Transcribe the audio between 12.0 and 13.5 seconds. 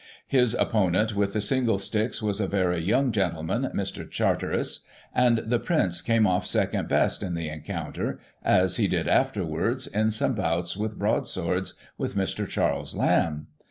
Mr. Charles Lamb.